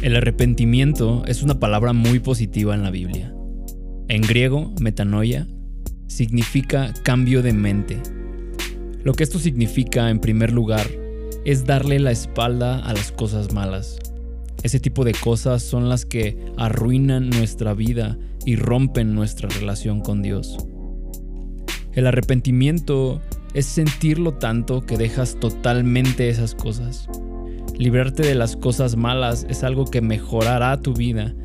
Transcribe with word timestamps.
El 0.00 0.14
arrepentimiento 0.14 1.24
es 1.26 1.42
una 1.42 1.58
palabra 1.58 1.92
muy 1.92 2.20
positiva 2.20 2.72
en 2.72 2.84
la 2.84 2.90
Biblia. 2.92 3.34
En 4.06 4.22
griego, 4.22 4.72
metanoia 4.80 5.48
significa 6.06 6.94
cambio 7.02 7.42
de 7.42 7.52
mente. 7.52 8.00
Lo 9.02 9.12
que 9.14 9.24
esto 9.24 9.40
significa, 9.40 10.08
en 10.10 10.20
primer 10.20 10.52
lugar, 10.52 10.86
es 11.44 11.66
darle 11.66 11.98
la 11.98 12.12
espalda 12.12 12.78
a 12.78 12.92
las 12.92 13.10
cosas 13.10 13.52
malas. 13.52 13.98
Ese 14.62 14.78
tipo 14.78 15.04
de 15.04 15.14
cosas 15.14 15.64
son 15.64 15.88
las 15.88 16.06
que 16.06 16.38
arruinan 16.56 17.28
nuestra 17.28 17.74
vida 17.74 18.16
y 18.46 18.54
rompen 18.54 19.16
nuestra 19.16 19.48
relación 19.48 20.00
con 20.00 20.22
Dios. 20.22 20.58
El 21.92 22.06
arrepentimiento 22.06 23.20
es 23.52 23.66
sentirlo 23.66 24.34
tanto 24.34 24.86
que 24.86 24.96
dejas 24.96 25.40
totalmente 25.40 26.28
esas 26.28 26.54
cosas. 26.54 27.08
Librarte 27.78 28.24
de 28.24 28.34
las 28.34 28.56
cosas 28.56 28.96
malas 28.96 29.46
es 29.48 29.62
algo 29.62 29.84
que 29.84 30.00
mejorará 30.00 30.80
tu 30.82 30.94
vida, 30.94 31.36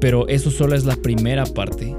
pero 0.00 0.28
eso 0.28 0.52
solo 0.52 0.76
es 0.76 0.84
la 0.84 0.94
primera 0.94 1.44
parte. 1.44 1.96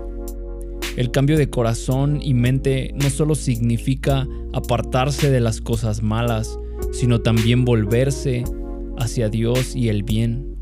El 0.96 1.12
cambio 1.12 1.38
de 1.38 1.50
corazón 1.50 2.20
y 2.22 2.34
mente 2.34 2.94
no 2.96 3.10
solo 3.10 3.36
significa 3.36 4.26
apartarse 4.54 5.30
de 5.30 5.42
las 5.42 5.60
cosas 5.60 6.02
malas, 6.02 6.58
sino 6.94 7.20
también 7.20 7.66
volverse 7.66 8.46
hacia 8.98 9.28
Dios 9.28 9.76
y 9.76 9.90
el 9.90 10.04
bien. 10.04 10.56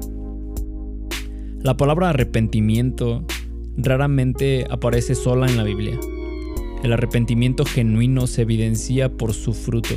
La 1.62 1.78
palabra 1.78 2.10
arrepentimiento 2.10 3.24
raramente 3.78 4.66
aparece 4.72 5.14
sola 5.14 5.46
en 5.46 5.58
la 5.58 5.64
Biblia. 5.64 6.00
El 6.82 6.92
arrepentimiento 6.92 7.66
genuino 7.66 8.26
se 8.26 8.42
evidencia 8.42 9.16
por 9.16 9.34
su 9.34 9.54
fruto. 9.54 9.94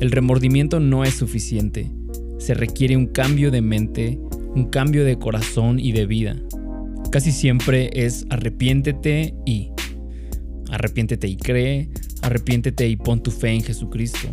El 0.00 0.10
remordimiento 0.10 0.80
no 0.80 1.04
es 1.04 1.12
suficiente 1.12 1.92
se 2.44 2.52
requiere 2.52 2.94
un 2.94 3.06
cambio 3.06 3.50
de 3.50 3.62
mente, 3.62 4.20
un 4.54 4.66
cambio 4.66 5.06
de 5.06 5.18
corazón 5.18 5.80
y 5.80 5.92
de 5.92 6.04
vida. 6.04 6.36
Casi 7.10 7.32
siempre 7.32 7.88
es 7.94 8.26
arrepiéntete 8.28 9.34
y. 9.46 9.70
Arrepiéntete 10.70 11.26
y 11.26 11.36
cree, 11.36 11.88
arrepiéntete 12.20 12.86
y 12.86 12.96
pon 12.96 13.22
tu 13.22 13.30
fe 13.30 13.48
en 13.48 13.62
Jesucristo. 13.62 14.28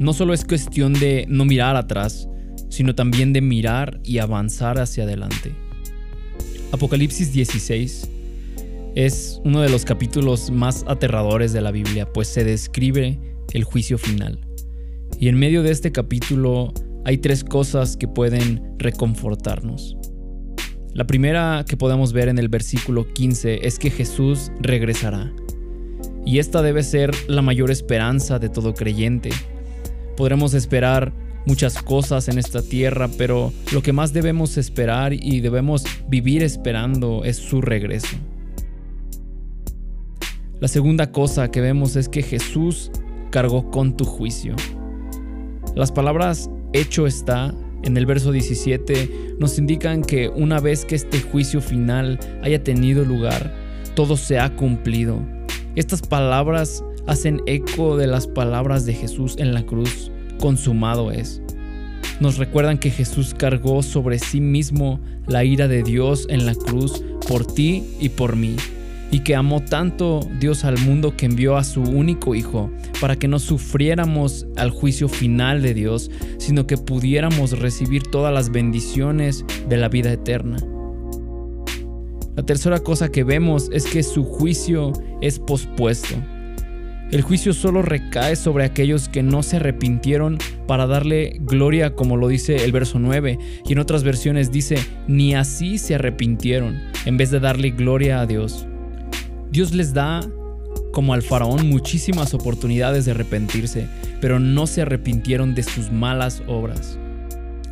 No 0.00 0.14
solo 0.14 0.34
es 0.34 0.44
cuestión 0.44 0.94
de 0.94 1.26
no 1.28 1.44
mirar 1.44 1.76
atrás, 1.76 2.28
sino 2.70 2.96
también 2.96 3.32
de 3.32 3.40
mirar 3.40 4.00
y 4.02 4.18
avanzar 4.18 4.80
hacia 4.80 5.04
adelante. 5.04 5.54
Apocalipsis 6.72 7.32
16 7.32 8.10
es 8.96 9.40
uno 9.44 9.60
de 9.60 9.68
los 9.68 9.84
capítulos 9.84 10.50
más 10.50 10.84
aterradores 10.88 11.52
de 11.52 11.60
la 11.60 11.70
Biblia, 11.70 12.12
pues 12.12 12.26
se 12.26 12.42
describe 12.42 13.16
el 13.52 13.62
juicio 13.62 13.96
final. 13.96 14.40
Y 15.20 15.28
en 15.28 15.38
medio 15.38 15.62
de 15.62 15.70
este 15.70 15.92
capítulo 15.92 16.74
hay 17.06 17.18
tres 17.18 17.44
cosas 17.44 17.96
que 17.96 18.08
pueden 18.08 18.74
reconfortarnos. 18.78 19.96
La 20.92 21.06
primera 21.06 21.64
que 21.64 21.76
podemos 21.76 22.12
ver 22.12 22.28
en 22.28 22.36
el 22.36 22.48
versículo 22.48 23.06
15 23.06 23.64
es 23.64 23.78
que 23.78 23.90
Jesús 23.90 24.50
regresará. 24.58 25.32
Y 26.24 26.40
esta 26.40 26.62
debe 26.62 26.82
ser 26.82 27.12
la 27.28 27.42
mayor 27.42 27.70
esperanza 27.70 28.40
de 28.40 28.48
todo 28.48 28.74
creyente. 28.74 29.30
Podremos 30.16 30.52
esperar 30.52 31.12
muchas 31.46 31.80
cosas 31.80 32.26
en 32.26 32.38
esta 32.38 32.60
tierra, 32.60 33.08
pero 33.16 33.52
lo 33.72 33.82
que 33.82 33.92
más 33.92 34.12
debemos 34.12 34.56
esperar 34.56 35.12
y 35.12 35.38
debemos 35.38 35.84
vivir 36.08 36.42
esperando 36.42 37.22
es 37.22 37.36
su 37.36 37.60
regreso. 37.60 38.16
La 40.58 40.66
segunda 40.66 41.12
cosa 41.12 41.52
que 41.52 41.60
vemos 41.60 41.94
es 41.94 42.08
que 42.08 42.24
Jesús 42.24 42.90
cargó 43.30 43.70
con 43.70 43.96
tu 43.96 44.04
juicio. 44.04 44.56
Las 45.76 45.92
palabras 45.92 46.50
hecho 46.72 47.06
está, 47.06 47.54
en 47.82 47.96
el 47.96 48.06
verso 48.06 48.32
17, 48.32 49.36
nos 49.38 49.58
indican 49.58 50.02
que 50.02 50.28
una 50.28 50.60
vez 50.60 50.84
que 50.84 50.94
este 50.94 51.20
juicio 51.20 51.60
final 51.60 52.18
haya 52.42 52.62
tenido 52.62 53.04
lugar, 53.04 53.54
todo 53.94 54.16
se 54.16 54.38
ha 54.38 54.54
cumplido. 54.56 55.20
Estas 55.74 56.02
palabras 56.02 56.82
hacen 57.06 57.42
eco 57.46 57.96
de 57.96 58.06
las 58.06 58.26
palabras 58.26 58.86
de 58.86 58.94
Jesús 58.94 59.36
en 59.38 59.54
la 59.54 59.64
cruz, 59.64 60.10
consumado 60.40 61.10
es. 61.12 61.42
Nos 62.20 62.38
recuerdan 62.38 62.78
que 62.78 62.90
Jesús 62.90 63.34
cargó 63.34 63.82
sobre 63.82 64.18
sí 64.18 64.40
mismo 64.40 65.00
la 65.26 65.44
ira 65.44 65.68
de 65.68 65.82
Dios 65.82 66.26
en 66.30 66.46
la 66.46 66.54
cruz 66.54 67.04
por 67.28 67.46
ti 67.46 67.84
y 68.00 68.08
por 68.08 68.36
mí 68.36 68.56
y 69.10 69.20
que 69.20 69.34
amó 69.34 69.62
tanto 69.62 70.20
Dios 70.40 70.64
al 70.64 70.78
mundo 70.78 71.16
que 71.16 71.26
envió 71.26 71.56
a 71.56 71.64
su 71.64 71.82
único 71.82 72.34
Hijo 72.34 72.70
para 73.00 73.16
que 73.16 73.28
no 73.28 73.38
sufriéramos 73.38 74.46
al 74.56 74.70
juicio 74.70 75.08
final 75.08 75.62
de 75.62 75.74
Dios, 75.74 76.10
sino 76.38 76.66
que 76.66 76.76
pudiéramos 76.76 77.58
recibir 77.58 78.02
todas 78.04 78.32
las 78.32 78.50
bendiciones 78.50 79.44
de 79.68 79.76
la 79.76 79.88
vida 79.88 80.12
eterna. 80.12 80.56
La 82.36 82.42
tercera 82.44 82.80
cosa 82.80 83.10
que 83.10 83.24
vemos 83.24 83.70
es 83.72 83.86
que 83.86 84.02
su 84.02 84.24
juicio 84.24 84.92
es 85.22 85.38
pospuesto. 85.38 86.16
El 87.10 87.22
juicio 87.22 87.54
solo 87.54 87.82
recae 87.82 88.34
sobre 88.34 88.64
aquellos 88.64 89.08
que 89.08 89.22
no 89.22 89.44
se 89.44 89.56
arrepintieron 89.56 90.38
para 90.66 90.86
darle 90.86 91.38
gloria, 91.40 91.94
como 91.94 92.16
lo 92.16 92.26
dice 92.26 92.64
el 92.64 92.72
verso 92.72 92.98
9, 92.98 93.38
y 93.64 93.72
en 93.72 93.78
otras 93.78 94.02
versiones 94.02 94.50
dice, 94.50 94.76
ni 95.06 95.34
así 95.34 95.78
se 95.78 95.94
arrepintieron, 95.94 96.78
en 97.04 97.16
vez 97.16 97.30
de 97.30 97.38
darle 97.38 97.70
gloria 97.70 98.20
a 98.20 98.26
Dios. 98.26 98.66
Dios 99.56 99.72
les 99.72 99.94
da, 99.94 100.20
como 100.92 101.14
al 101.14 101.22
faraón, 101.22 101.70
muchísimas 101.70 102.34
oportunidades 102.34 103.06
de 103.06 103.12
arrepentirse, 103.12 103.88
pero 104.20 104.38
no 104.38 104.66
se 104.66 104.82
arrepintieron 104.82 105.54
de 105.54 105.62
sus 105.62 105.90
malas 105.90 106.42
obras. 106.46 106.98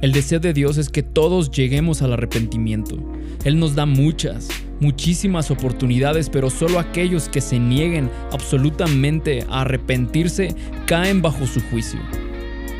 El 0.00 0.12
deseo 0.12 0.40
de 0.40 0.54
Dios 0.54 0.78
es 0.78 0.88
que 0.88 1.02
todos 1.02 1.50
lleguemos 1.50 2.00
al 2.00 2.14
arrepentimiento. 2.14 2.96
Él 3.44 3.58
nos 3.58 3.74
da 3.74 3.84
muchas, 3.84 4.48
muchísimas 4.80 5.50
oportunidades, 5.50 6.30
pero 6.30 6.48
solo 6.48 6.78
aquellos 6.78 7.28
que 7.28 7.42
se 7.42 7.58
nieguen 7.58 8.10
absolutamente 8.32 9.44
a 9.50 9.60
arrepentirse 9.60 10.56
caen 10.86 11.20
bajo 11.20 11.46
su 11.46 11.60
juicio. 11.68 12.00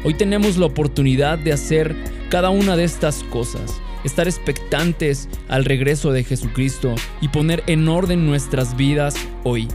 Hoy 0.03 0.15
tenemos 0.15 0.56
la 0.56 0.65
oportunidad 0.65 1.38
de 1.38 1.53
hacer 1.53 1.94
cada 2.31 2.48
una 2.48 2.75
de 2.75 2.84
estas 2.84 3.22
cosas 3.25 3.71
estar 4.04 4.28
expectantes 4.28 5.28
al 5.48 5.65
regreso 5.65 6.12
de 6.12 6.25
Jesucristo 6.25 6.94
y 7.20 7.28
poner 7.28 7.62
en 7.66 7.88
orden 7.88 8.26
nuestras 8.26 8.76
vidas 8.76 9.16
hoy. 9.42 9.69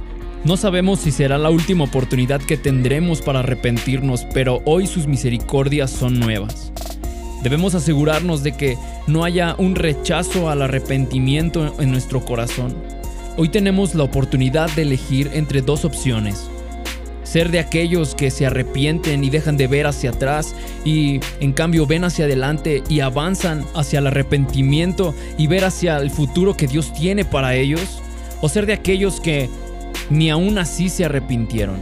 No 0.45 0.55
sabemos 0.55 0.99
si 0.99 1.11
será 1.11 1.37
la 1.37 1.49
última 1.49 1.83
oportunidad 1.83 2.41
que 2.41 2.55
tendremos 2.55 3.21
para 3.21 3.39
arrepentirnos, 3.39 4.25
pero 4.33 4.61
hoy 4.65 4.87
sus 4.87 5.07
misericordias 5.07 5.91
son 5.91 6.19
nuevas. 6.19 6.71
Debemos 7.43 7.75
asegurarnos 7.75 8.43
de 8.43 8.53
que 8.53 8.77
no 9.07 9.23
haya 9.23 9.55
un 9.57 9.75
rechazo 9.75 10.49
al 10.49 10.61
arrepentimiento 10.61 11.75
en 11.79 11.91
nuestro 11.91 12.23
corazón. 12.23 12.75
Hoy 13.37 13.49
tenemos 13.49 13.95
la 13.95 14.03
oportunidad 14.03 14.69
de 14.71 14.83
elegir 14.83 15.31
entre 15.33 15.61
dos 15.61 15.85
opciones 15.85 16.49
ser 17.29 17.51
de 17.51 17.59
aquellos 17.59 18.15
que 18.15 18.31
se 18.31 18.47
arrepienten 18.47 19.23
y 19.23 19.29
dejan 19.29 19.55
de 19.55 19.67
ver 19.67 19.85
hacia 19.85 20.09
atrás 20.09 20.55
y 20.83 21.19
en 21.39 21.53
cambio 21.53 21.85
ven 21.85 22.03
hacia 22.03 22.25
adelante 22.25 22.83
y 22.89 23.01
avanzan 23.01 23.65
hacia 23.75 23.99
el 23.99 24.07
arrepentimiento 24.07 25.13
y 25.37 25.45
ver 25.45 25.63
hacia 25.63 25.97
el 25.97 26.09
futuro 26.09 26.57
que 26.57 26.65
Dios 26.65 26.91
tiene 26.91 27.25
para 27.25 27.53
ellos, 27.53 28.01
o 28.41 28.49
ser 28.49 28.65
de 28.65 28.73
aquellos 28.73 29.21
que 29.21 29.47
ni 30.09 30.31
aún 30.31 30.57
así 30.57 30.89
se 30.89 31.05
arrepintieron. 31.05 31.77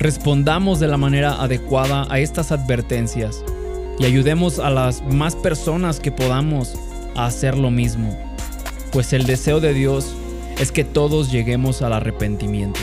Respondamos 0.00 0.80
de 0.80 0.88
la 0.88 0.96
manera 0.96 1.40
adecuada 1.40 2.08
a 2.10 2.18
estas 2.18 2.50
advertencias 2.50 3.44
y 4.00 4.04
ayudemos 4.04 4.58
a 4.58 4.68
las 4.70 5.00
más 5.02 5.36
personas 5.36 6.00
que 6.00 6.10
podamos 6.10 6.74
a 7.14 7.26
hacer 7.26 7.56
lo 7.56 7.70
mismo, 7.70 8.18
pues 8.90 9.12
el 9.12 9.26
deseo 9.26 9.60
de 9.60 9.74
Dios 9.74 10.12
es 10.58 10.72
que 10.72 10.82
todos 10.82 11.30
lleguemos 11.30 11.82
al 11.82 11.92
arrepentimiento. 11.92 12.80